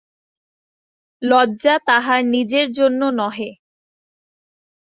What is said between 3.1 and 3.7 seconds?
নহে।